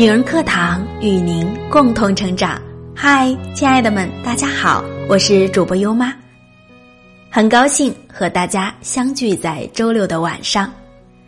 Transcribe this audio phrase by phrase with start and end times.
[0.00, 2.58] 女人课堂与您共同成长。
[2.96, 6.10] 嗨，亲爱的们，大家好，我是主播优妈，
[7.28, 10.72] 很高兴和大家相聚在周六的晚上。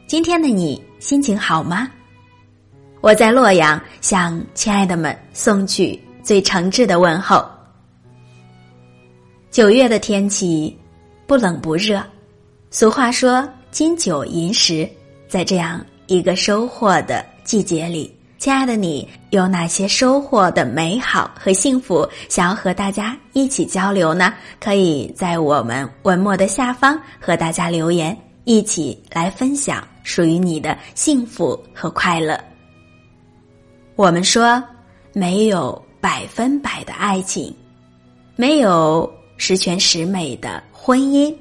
[0.06, 1.86] 今天的你心情好吗？
[3.02, 7.46] 我在洛阳向亲爱的们送去最诚挚的问候。
[9.50, 10.74] 九月的天气
[11.26, 12.02] 不冷不热，
[12.70, 14.88] 俗话说“金九银十”，
[15.28, 18.10] 在这样一个收获的季节里。
[18.42, 24.34] 亲爱的你，有哪些收获的美好和幸福想要和大家一起交流呢？
[24.58, 32.36] 可以在我们文末的下方和大家留言，一起来分享属于你的幸福和快乐。
[33.94, 34.60] 我们说，
[35.12, 37.54] 没有百分百的爱情，
[38.34, 41.32] 没有十全十美的婚姻，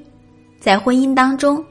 [0.60, 1.64] 在婚姻当中，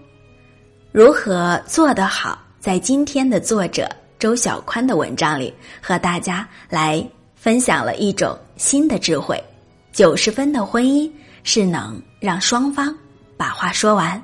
[0.91, 2.38] 如何做得好？
[2.59, 3.90] 在今天的作者。
[4.21, 7.03] 周小宽的文章里，和大家来
[7.35, 9.43] 分享了一种新的智慧：
[9.91, 12.95] 九十分的婚姻是能让双方
[13.35, 14.23] 把话说完。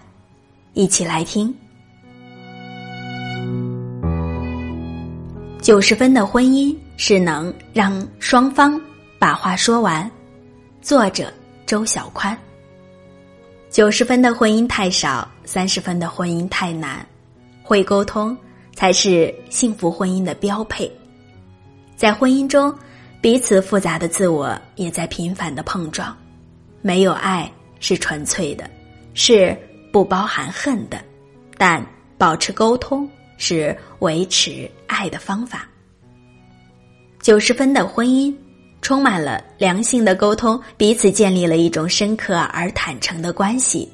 [0.73, 1.52] 一起来听。
[5.63, 8.80] 九十分的婚姻是能让双方
[9.17, 10.08] 把话说完。
[10.80, 11.33] 作者
[11.66, 12.38] 周小宽。
[13.71, 17.03] 九十分的婚姻太少，三十分的婚姻太难。
[17.64, 18.38] 会沟通。
[18.78, 20.89] 才是幸福婚姻的标配。
[21.95, 22.72] 在婚姻中，
[23.20, 26.16] 彼此复杂的自我也在频繁的碰撞。
[26.83, 28.70] 没有爱是纯粹的，
[29.16, 29.58] 是
[29.92, 31.03] 不包含恨的，
[31.58, 31.83] 但
[32.20, 35.67] 保持沟通是维持爱的方法。
[37.20, 38.31] 九十分的婚姻
[38.83, 43.92] 充满了良性的沟通，彼此建立了一种深刻而坦诚的关系。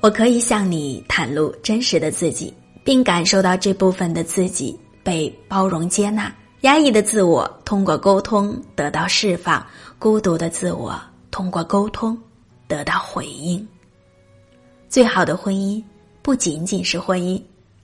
[0.00, 2.54] 我可以向你袒露真实的自己。
[2.84, 9.64] 并感受到这部分的自己被包容接纳，压抑的自我通过沟通得到释放，
[9.98, 12.16] 孤独的自我通过沟通
[12.66, 13.66] 得到回应。
[14.88, 15.82] 最好的婚姻
[16.22, 17.40] 不仅仅是婚姻，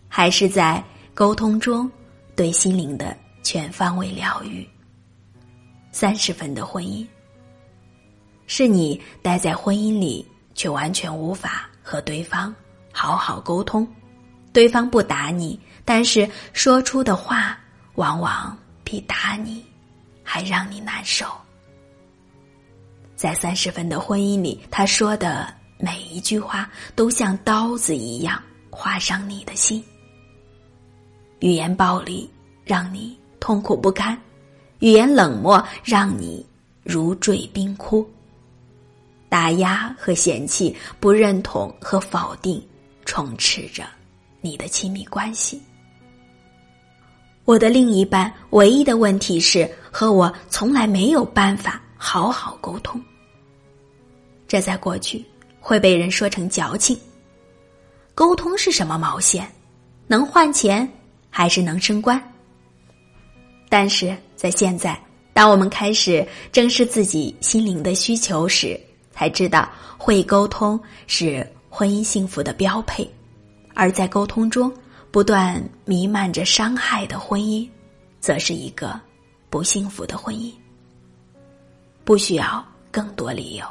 [0.08, 0.82] 还是在
[1.14, 1.90] 沟通中
[2.36, 4.68] 对心灵的全方位疗愈。
[5.90, 7.06] 三十分的婚姻，
[8.46, 12.54] 是你待在婚姻里却完全无法和对方
[12.92, 13.88] 好好沟通。
[14.58, 17.56] 对方不打你，但是说出的话
[17.94, 19.64] 往往比打你
[20.24, 21.26] 还让你难受。
[23.14, 29.80] 在三十分的婚姻里，他说的每一句话都像刀子一样划伤你的心。
[31.38, 32.28] 语言暴力
[32.64, 34.20] 让你痛苦不堪，
[34.80, 36.44] 语言冷漠让你
[36.82, 38.04] 如坠冰窟。
[39.28, 42.60] 打压和嫌弃，不认同和否定，
[43.04, 43.84] 充斥着。
[44.40, 45.60] 你的亲密关系，
[47.44, 53.02] 我的另一半唯一的问题是和我从来没有办法好好沟通。
[54.46, 55.24] 这在过去
[55.60, 56.98] 会被人说成矫情。
[58.14, 59.46] 沟通是什么毛线？
[60.06, 60.88] 能换钱
[61.30, 62.20] 还是能升官？
[63.68, 64.98] 但是在现在，
[65.32, 68.80] 当我们开始正视自己心灵的需求时，
[69.12, 69.68] 才知道
[69.98, 73.08] 会沟通是婚姻幸福的标配。
[73.78, 74.72] 而在沟通中
[75.12, 77.64] 不断弥漫着伤害的婚姻，
[78.18, 79.00] 则是一个
[79.48, 80.52] 不幸福的婚姻。
[82.04, 83.64] 不需要更多理由。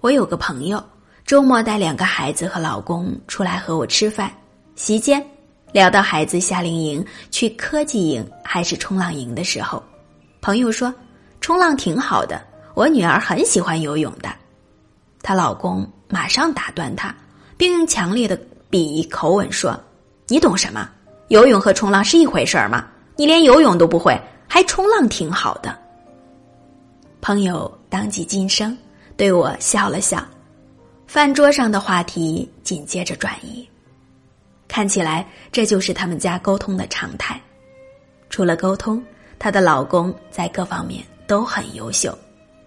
[0.00, 0.84] 我有个朋友，
[1.24, 4.32] 周末带两个孩子和老公出来和我吃饭，
[4.74, 5.24] 席间
[5.70, 9.80] 聊到孩子夏令营去科技营还是冲浪营的时候，
[10.40, 10.92] 朋友说
[11.40, 12.44] 冲浪挺好的，
[12.74, 14.28] 我女儿很喜欢游泳的。
[15.22, 17.14] 她老公马上打断她，
[17.56, 18.36] 并用强烈的。
[18.72, 19.78] 鄙夷口吻说
[20.28, 20.88] ：“你懂什么？
[21.28, 22.88] 游泳和冲浪是一回事儿吗？
[23.16, 24.18] 你连游泳都不会，
[24.48, 25.78] 还冲浪挺好的。”
[27.20, 28.76] 朋友当即噤声，
[29.14, 30.26] 对我笑了笑。
[31.06, 33.68] 饭桌上的话题紧接着转移，
[34.68, 37.38] 看起来这就是他们家沟通的常态。
[38.30, 39.04] 除了沟通，
[39.38, 42.16] 她的老公在各方面都很优秀，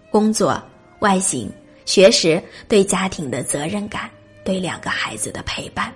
[0.08, 0.62] 工作、
[1.00, 1.52] 外形、
[1.84, 4.08] 学识、对家庭的责任感。
[4.46, 5.92] 对两个孩子的陪伴，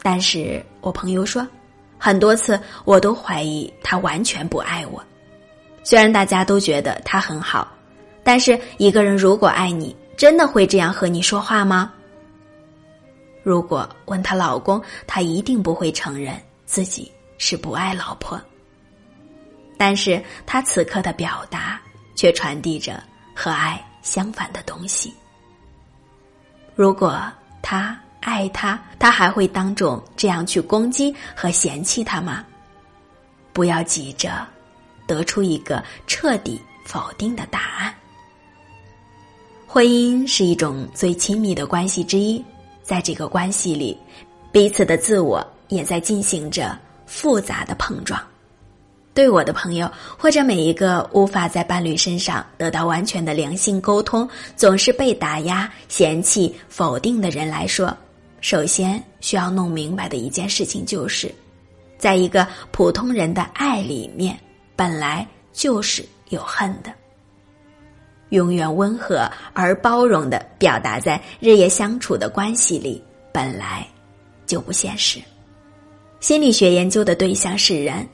[0.00, 1.44] 但是我朋友说，
[1.98, 5.04] 很多次我都怀疑他完全不爱我。
[5.82, 7.66] 虽然大家都觉得他很好，
[8.22, 11.92] 但是一个人如果爱你，真的会这样和你说话吗？
[13.42, 18.40] 如果问她老公，他一定不会承认自己是不爱老婆。
[19.76, 21.82] 但是他此刻的表达，
[22.14, 23.02] 却传递着
[23.34, 25.12] 和爱相反的东西。
[26.74, 27.20] 如果
[27.62, 32.44] 他爱他，他还会当众这样去攻击和嫌弃他吗？
[33.52, 34.46] 不要急着
[35.06, 37.94] 得出一个彻底否定的答案。
[39.66, 42.44] 婚姻是一种最亲密的关系之一，
[42.82, 43.96] 在这个关系里，
[44.50, 48.20] 彼此的自我也在进行着复杂的碰撞。
[49.14, 49.88] 对我的朋友，
[50.18, 57.96] 或者每一个无法在伴侣身上得到完全的良性沟通，总是被打压、嫌弃、否定的人来说，
[58.40, 61.32] 首先需要弄明白的一件事情就是，
[61.96, 64.36] 在一个普通人的爱里面，
[64.74, 66.92] 本来就是有恨的。
[68.30, 73.00] 永远温和而包容的表达在日夜相处的关系里，
[73.30, 73.86] 本来
[74.44, 75.20] 就不现实。
[76.18, 78.04] 心理学研究的对象是人。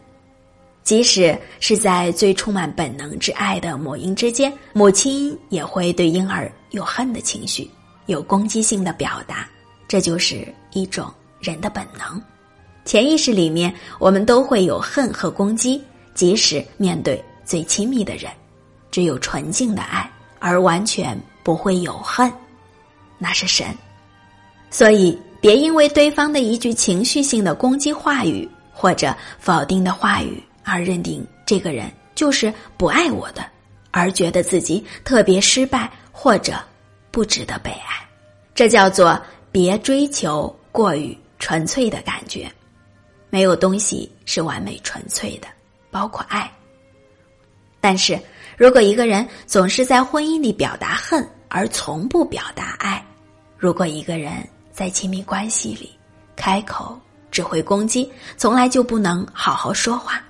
[0.82, 7.70] 即使是在最充满本能之爱的母婴之间，母亲也会对婴儿有恨的情绪，
[8.06, 9.48] 有攻击性的表达，
[9.86, 12.20] 这就是一种人的本能。
[12.84, 15.80] 潜意识里面，我们都会有恨和攻击。
[16.12, 18.30] 即使面对最亲密的人，
[18.90, 22.30] 只有纯净的爱，而完全不会有恨，
[23.16, 23.66] 那是神。
[24.70, 30.42] 所以，别因为对方的一句情绪性的攻击话语或者否定的话语。
[30.70, 33.44] 而认定这个人就是不爱我的，
[33.90, 36.54] 而觉得自己特别失败或者
[37.10, 38.08] 不值得被爱，
[38.54, 39.20] 这叫做
[39.50, 42.48] 别追求过于纯粹的感觉。
[43.30, 45.48] 没有东西是完美纯粹的，
[45.90, 46.48] 包括爱。
[47.80, 48.16] 但是
[48.56, 53.02] 如果一个人总是在婚姻里表达恨，而从不表达爱；
[53.58, 54.32] 如果一个人
[54.70, 55.90] 在亲密关系里
[56.36, 56.96] 开口
[57.30, 60.22] 只会攻击，从来就不能好好说话。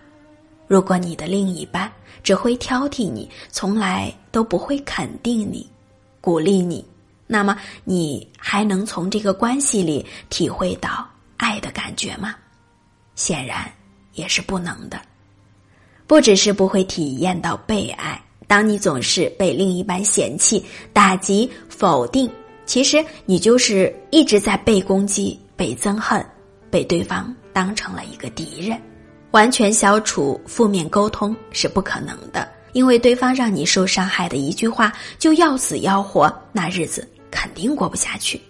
[0.71, 1.91] 如果你的另一半
[2.23, 5.69] 只会挑剔你，从来都不会肯定你、
[6.21, 6.87] 鼓励你，
[7.27, 11.05] 那么你还能从这个关系里体会到
[11.39, 12.37] 爱的感觉吗？
[13.17, 13.69] 显然
[14.13, 15.03] 也是不能的。
[16.07, 22.31] 不只是不会体验到被爱，当你总是被另一半嫌弃、打击、否定，
[22.65, 26.25] 其实你就是一直在被攻击、被憎恨、
[26.71, 28.81] 被对方当成了一个敌人。
[29.33, 38.41] 完全消除负面沟通是不可能的，因为对方让你受伤害的一句话就要死要活，那日子肯定过不下去。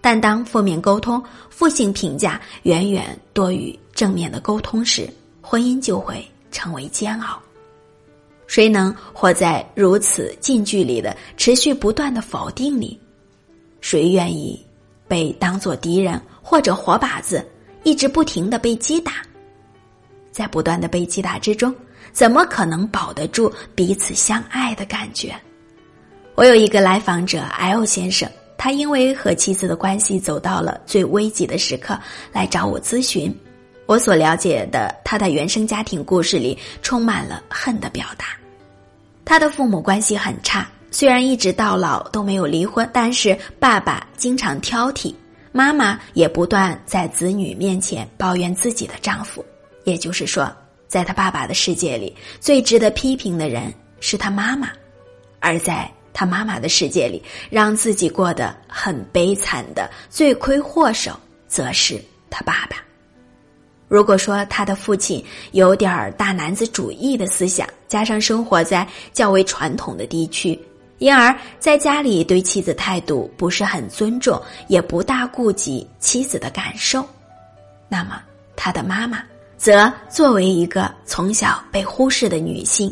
[0.00, 5.08] 但当负面沟通、负性评价远远多于正面的沟通时，
[5.40, 7.40] 婚姻就会成为煎熬。
[8.46, 12.98] 谁能活在如此近距离的、持续不断的否定里？
[13.80, 14.64] 谁愿意
[15.06, 17.46] 被当作敌人或者活靶子，
[17.82, 19.12] 一直不停的被击打？
[20.38, 21.74] 在不断的被击打之中，
[22.12, 25.34] 怎么可能保得住彼此相爱的感觉？
[26.36, 31.98] 我有一个来访者 L 先生，他因为和妻子的关系走到了最危急的时刻，
[32.32, 33.36] 来找我咨询。
[33.86, 38.26] 我所了解的他的原生家庭故事里，充满了恨的表达。
[39.24, 45.12] 他的父母关系很差，虽然一直到老都没有离婚，但是爸爸经常挑剔，
[45.50, 49.44] 妈妈也不断在子女面前抱怨自己的丈夫。
[49.88, 50.54] 也就是说，
[50.86, 54.68] 在他爸爸的世界里，最值得批评的人是他妈妈；
[55.40, 61.98] 而在他妈妈的世界里，让自己过得很悲惨的罪魁祸首，则是
[62.28, 62.76] 他爸爸。
[63.88, 70.60] 如果说他的父亲有点儿大男子主义的思想，加上生活在较为传统的地区，
[70.98, 77.02] 因而在家里对妻子态度不是很尊重，也不大顾及妻子的感受，
[77.88, 78.20] 那么
[78.54, 79.22] 他的妈妈。
[79.58, 82.90] 则作为一个从小被忽视的女性，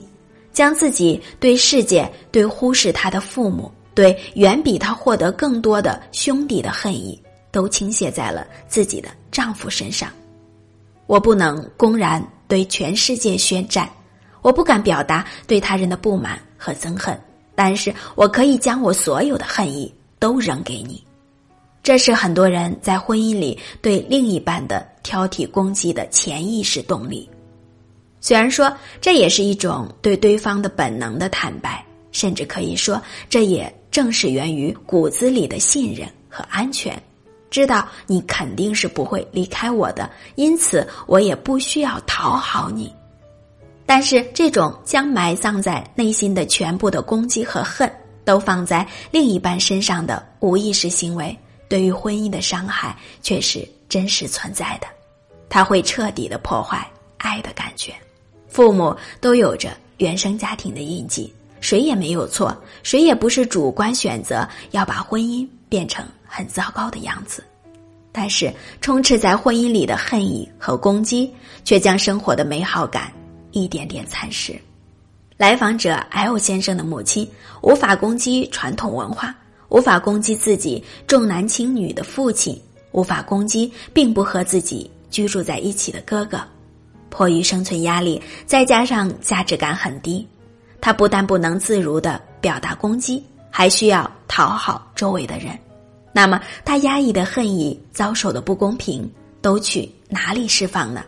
[0.52, 7.18] 将自己对世界、对忽视她的父母、对远比她获得更多的兄弟的恨意，
[7.52, 10.11] 都倾泻在了自己的丈夫身上。
[11.06, 13.88] 我不能公然对全世界宣战，
[14.42, 17.16] 我不敢表达对他人的不满和憎恨，
[17.54, 21.05] 但是我可以将我所有的恨意都扔给你。
[21.86, 27.30] 这是很多人在婚姻里对另一半的挑剔攻击的潜意识动力。
[28.20, 33.00] 虽然说这也是一种对对方的本能的坦白，甚至可以说
[33.30, 37.00] 这也正是源于骨子里的信任和安全，
[37.50, 42.92] 知道你肯定是不会离开我的，因此我也不需要讨好你。
[43.86, 47.88] 但是这种将埋葬在内心的全部的攻击和恨
[48.24, 51.38] 都放在另一半身上的无意识行为。
[51.68, 54.87] 对于婚姻的伤害却是真实存在的，
[55.49, 57.94] 它会彻底的破坏爱的感觉。
[58.49, 67.44] 父母都有着原生家庭的印记，谁也没有错，谁也不是主观选择要把婚姻变成很糟糕的样子。
[68.12, 71.30] 但是充斥在婚姻里的恨意和攻击，
[71.64, 73.12] 却将生活的美好感
[73.52, 74.58] 一点点蚕食。
[75.37, 77.30] 来访者 L 先生的母亲
[77.61, 79.37] 无法攻击传统文化，
[79.68, 82.61] 无法攻击自己重男轻女的父亲，
[82.92, 86.40] 无法攻击并不和自己居住在一起的哥哥。
[87.08, 90.26] 迫于生存压力，再加上价值感很低，
[90.80, 95.58] 他不但不能自如的表达攻击，还需要讨好周围的人。
[96.12, 101.04] 那么，他压抑的恨意、遭受的不公平，都去哪里释放呢？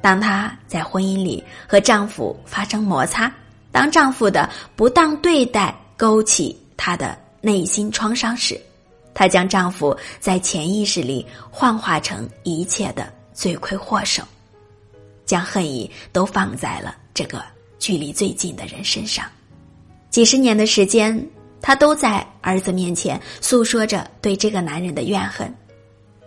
[0.00, 3.32] 当她在婚姻里和丈夫发生摩擦，
[3.70, 8.58] 当丈夫的不当对待勾起她的内心创伤时，
[9.12, 14.22] 她将丈夫在潜意识里幻化成一切的罪魁祸首。
[15.26, 17.42] 将恨意都放在了这个
[17.78, 19.24] 距离最近的人身上，
[20.10, 21.24] 几十年的时间，
[21.60, 25.52] 她都在儿子面前诉说着对这个男人的怨恨。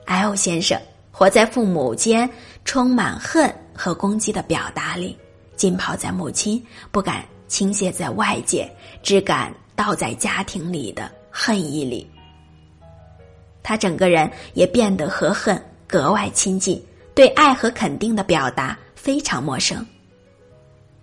[0.05, 0.79] L 先生
[1.11, 2.29] 活在父母间
[2.63, 5.15] 充满恨和攻击的表达里，
[5.55, 8.69] 浸泡在母亲不敢倾泻在外界，
[9.03, 12.09] 只敢倒在家庭里的恨意里。
[13.61, 16.81] 他整个人也变得和恨格外亲近，
[17.13, 18.77] 对爱和肯定的表达。
[18.95, 19.85] 非常陌生。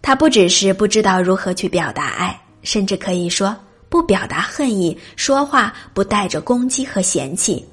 [0.03, 3.57] 他不只是不知道如何去表达爱，甚至可以说
[3.89, 7.65] 不表达恨意，说话不带着攻击和嫌弃，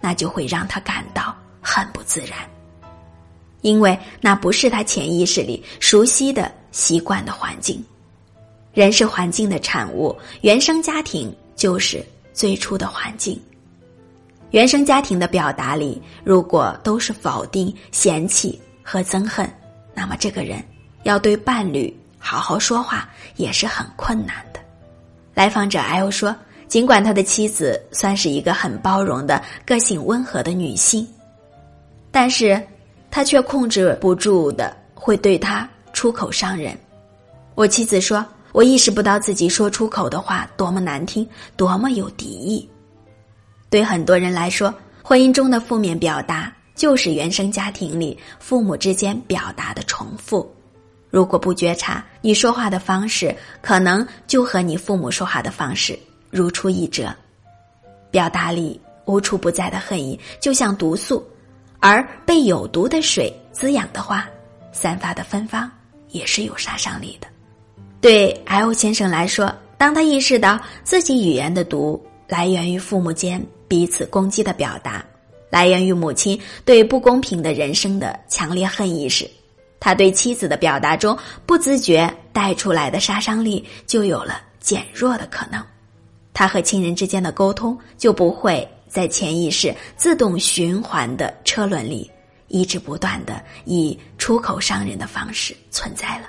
[0.00, 2.36] 那就会让他感到很不自然，
[3.60, 7.80] 因为那不是他潜意识里熟悉的习惯的环境。
[8.76, 12.04] 人是环境的产物，原生家庭就是
[12.34, 13.40] 最初的环境。
[14.50, 19.50] 原生家庭的表达里，如果都是否定、嫌弃和憎恨。
[19.94, 20.62] 那么，这个人
[21.04, 24.60] 要对伴侣好好说话也是很困难的。
[25.32, 26.36] 来访者 L 说
[26.68, 31.08] ：“尽管他的妻子算是一个很包容的、个性温和的女性，
[32.10, 32.62] 但是
[33.10, 36.78] 他却控制不住的会对他出口伤人。”
[37.56, 38.22] 我妻子说
[38.56, 42.66] ：“我意识不到自己说出口的话多么难听，多么有敌意。”
[43.68, 44.72] 对很多人来说，
[45.02, 46.50] 婚姻中的负面表达。
[46.74, 50.46] 就是原生家庭里父母之间表达的重复，
[51.08, 55.98] 如果不觉察，你说话的方式可能就和你父母说话的方式
[56.28, 57.14] 如出一辙。
[58.10, 61.26] 表达里无处不在的恨意，就像毒素，
[61.80, 64.28] 而被有毒的水滋养的话，
[64.70, 65.70] 散发的芬芳
[66.08, 67.26] 也是有杀伤力的。
[68.06, 75.04] 对 L 先生来说，当他意识到自己语言的毒来源于父母间彼此攻击的表达。
[75.50, 79.28] 来源于母亲对不公平的人生的强烈恨意时，
[79.80, 85.60] 他对妻子的表达中不自觉带出来的杀伤力就有了减弱的可能。
[86.32, 92.08] 他和亲人之间的沟通就不会在潜意识自动循环的车轮里
[92.46, 96.28] 一直不断的以出口伤人的方式存在了。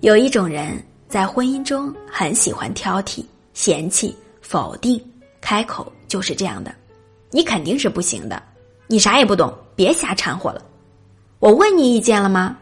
[0.00, 3.24] 有一种人在婚姻中很喜欢挑剔、
[3.54, 5.02] 嫌弃、否定，
[5.40, 6.74] 开口就是这样的
[7.32, 8.40] ：“你肯定是不行的，
[8.88, 10.62] 你啥也不懂，别瞎掺和了。”
[11.40, 12.56] 我问你意见了吗？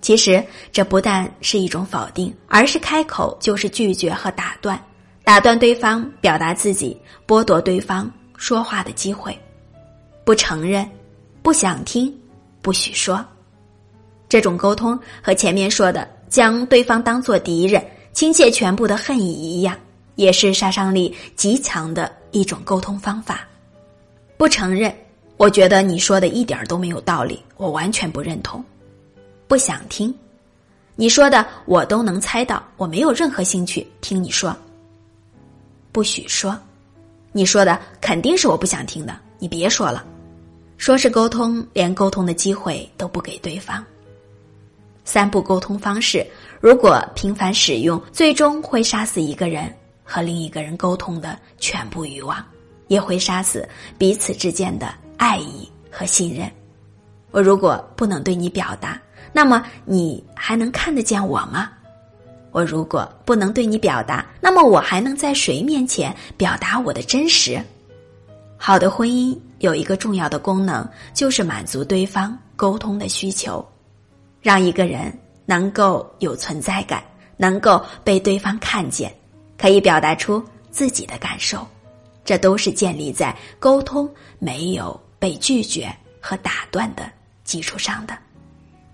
[0.00, 4.80] 其实这不但是一种否定，而是开口就是拒绝和打断，
[5.22, 9.38] 打断对方表达自己，剥夺对方说话的机会，
[10.24, 10.84] 不承认，
[11.42, 12.12] 不想听，
[12.60, 13.24] 不许说。
[14.28, 16.08] 这种沟通和前面说的。
[16.32, 17.84] 将对方当作敌人，
[18.14, 19.76] 倾泻全部的恨意一样，
[20.14, 23.46] 也是杀伤力极强的一种沟通方法。
[24.38, 24.90] 不承认，
[25.36, 28.64] 我觉得你说的一点都没有道理，我完全不认同。
[29.46, 30.12] 不想听，
[30.96, 34.56] 你说的我都能猜到，我没有任何兴趣听你说。
[35.92, 36.58] 不许说，
[37.30, 40.02] 你说的肯定是我不想听的，你别说了。
[40.78, 43.84] 说是沟通，连沟通的机会都不给对方。
[45.04, 46.26] 三步沟通方式，
[46.60, 49.72] 如果频繁使用，最终会杀死一个人
[50.04, 52.44] 和另一个人沟通的全部欲望，
[52.88, 53.68] 也会杀死
[53.98, 56.50] 彼此之间的爱意和信任。
[57.30, 59.00] 我如果不能对你表达，
[59.32, 61.70] 那么你还能看得见我吗？
[62.52, 67.58] 我如果不能对你表达，那么我还能在谁面前表达我的真实？
[68.58, 73.66] 好的婚姻有一个重要的功能，就是满足对方沟通的需求。
[74.42, 77.02] 让一个人能够有存在感，
[77.36, 79.12] 能够被对方看见，
[79.56, 81.66] 可以表达出自己的感受，
[82.24, 84.08] 这都是建立在沟通
[84.38, 87.10] 没有被拒绝和打断的
[87.44, 88.18] 基础上的。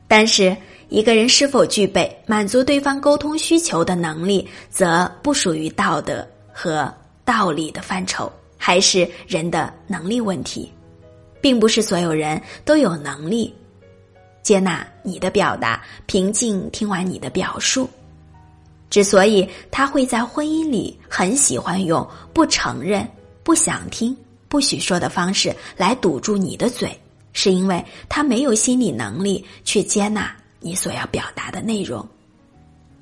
[0.06, 0.56] 但是，
[0.88, 6.92] 一个人是否具备满足对方沟通需求的能力，则不属于道德和
[7.26, 10.72] 道理的范畴，还是人的能力问题，
[11.42, 13.54] 并不是所有人都有能力
[14.48, 17.86] 接纳你的表达，平静听完你的表述。
[18.88, 23.06] 之所以他会在婚姻里很喜欢用不承认、
[23.42, 24.16] 不想听、
[24.48, 26.98] 不许说的方式来堵住你的嘴。
[27.34, 32.02] 是因为他没有心理能力去接纳你所要表达的内容，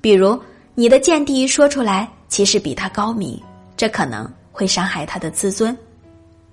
[0.01, 0.37] 比如
[0.75, 3.41] 你的见地说出来其实比他高明，
[3.77, 5.73] 这可能会伤害他的自尊；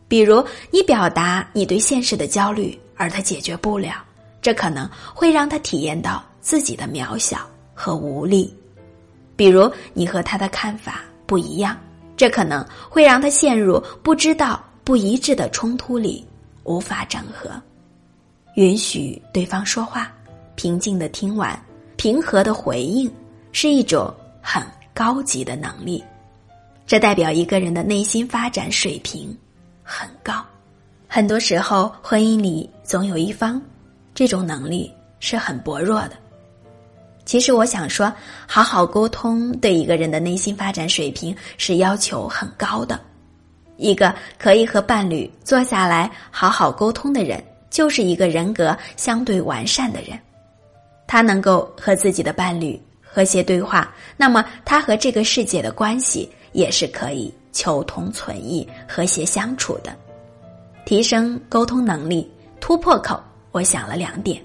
[0.06, 4.03] 比如你表达你对现实的焦虑，而他解决不了，
[4.44, 7.38] 这可能会让他体验到自己的渺小
[7.72, 8.54] 和无力；
[9.36, 11.74] 比如你和他的看法不一样，
[12.14, 16.22] 这可能会让他陷入不知道不一致的冲突里，
[16.64, 17.50] 无法整合。
[18.56, 20.12] 允许对方说话，
[20.56, 21.58] 平静的听完，
[21.96, 23.10] 平和的回应，
[23.50, 26.04] 是一种很高级的能力。
[26.86, 29.34] 这代表一个人的内心发展水平
[29.82, 30.44] 很高。
[31.08, 33.58] 很多时候，婚姻里总有一方
[34.14, 36.12] 这种能力是很薄弱的。
[37.24, 38.12] 其实，我想说，
[38.46, 43.00] 好好沟通对一个人的内心发展水平是要求很高的。
[43.76, 47.42] 一个可以和伴侣坐下来好好沟通的人。
[47.70, 50.16] 就是一个人格相对完善的人，
[51.08, 59.92] 他能够和自己的伴侣和谐对话，那么他和这个世界的关系也是可以求同存异、和谐相处的。
[60.84, 62.30] 提升沟通能力
[62.60, 63.20] 突破口，
[63.54, 64.42] 我想了两点：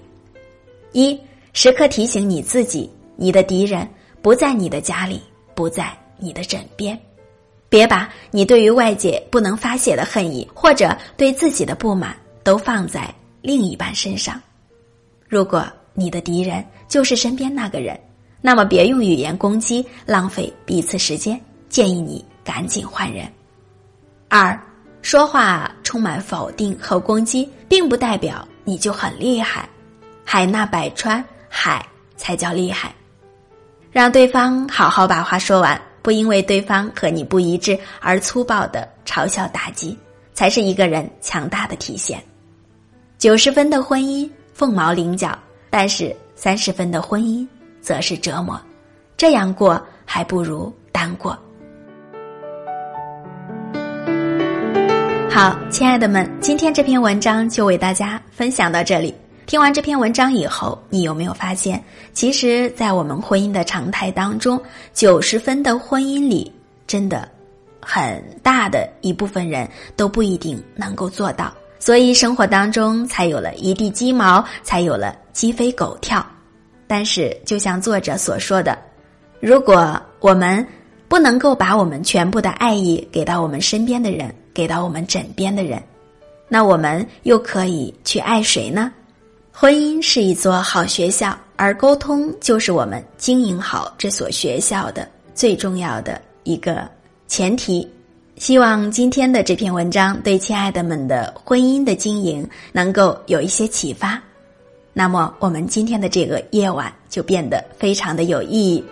[0.92, 1.18] 一，
[1.52, 3.86] 时刻提醒你自己，你的敌人
[4.22, 5.20] 不在你的家里，
[5.52, 6.96] 不在你的枕边，
[7.68, 13.12] 别把你对于外界不能发泄的恨意或者对自己的不满都放在。
[13.42, 14.40] 另一半身上，
[15.28, 17.98] 如果你的敌人就是身边那个人，
[18.40, 21.40] 那么别用语言攻击，浪费彼此时间。
[21.68, 23.26] 建议你赶紧换人。
[24.28, 24.56] 二，
[25.02, 29.68] 说话充满否定和攻击，并不代表你就很厉害。
[30.24, 31.84] 海纳百川，海
[32.16, 32.94] 才叫厉害。
[33.90, 39.98] 让对方好好把话说完，不因为对方和你不一致而粗暴的嘲笑打击，
[40.32, 42.22] 才是一个人强大的体现。
[43.18, 45.36] 九十分的婚姻凤毛麟角，
[45.68, 47.46] 但是三十分的婚姻
[47.80, 48.60] 则是折磨。
[49.16, 51.36] 这样过还不如单过。
[55.32, 59.14] 好，亲爱的们，今天这篇文章就为大家分享到这里。
[59.46, 64.60] 听完这篇文章以后，你有没有发现，其实，在我们婚姻的常态当中，
[64.92, 66.52] 九十分的婚姻里，
[66.84, 67.28] 真的
[67.80, 71.54] 很大的一部分人都不一定能够做到。
[71.78, 76.26] 所以生活当中才有了一地鸡毛，才有了鸡飞狗跳。
[76.88, 78.76] 但是，就像作者所说的，
[79.38, 80.66] 如果我们
[81.06, 85.82] 不能够把我们全部的爱意给到我们身边的人，给到我们枕边的人，
[86.48, 88.92] 那我们又可以去爱谁呢？
[89.52, 96.88] 婚姻是一座好学校，而沟通就是我们经营好这所学校的最重要的一个
[97.26, 97.86] 前提。
[98.36, 104.18] 希望今天的这篇文章对亲爱的们的婚姻的经营能够有一些启发，
[104.94, 108.82] 那么我们今天的这个夜晚就变得非常的有意义。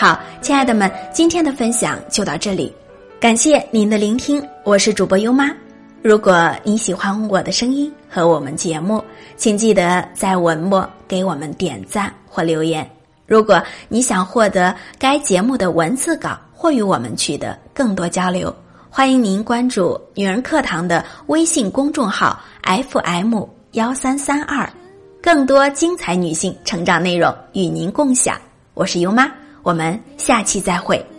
[0.00, 2.72] 好，亲爱的们，今天的分享就到这里，
[3.18, 5.50] 感谢您的聆听，我是主播优妈。
[6.02, 9.02] 如果你喜欢我的声音和我们节目，
[9.36, 12.88] 请记得在文末给我们点赞或留言。
[13.26, 18.54] 如果你想获得该节目的文字稿或与我们取得更多交流，
[18.88, 24.72] 欢迎您关注“女人课堂”的微信公众号 FM 幺三三二，
[25.20, 28.36] 更多精彩女性成长内容与您共享。
[28.74, 29.28] 我是优妈，
[29.68, 31.17] 我们下期再会。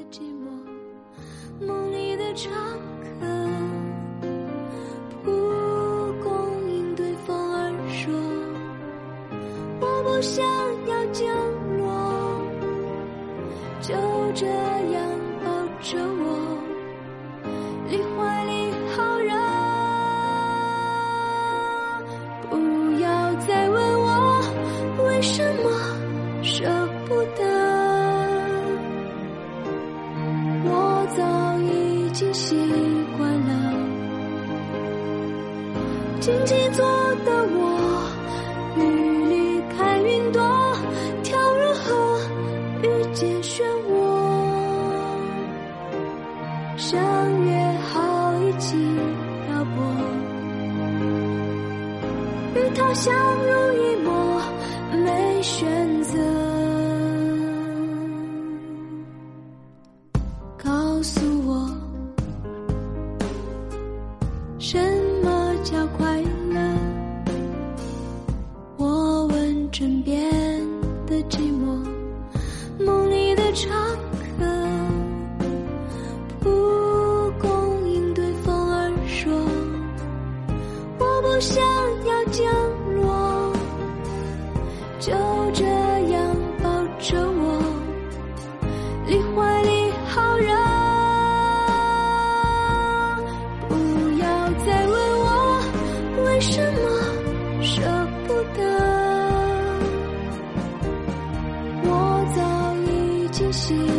[103.59, 103.98] 是。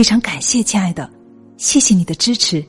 [0.00, 1.06] 非常感谢，亲爱的，
[1.58, 2.64] 谢谢你的支持。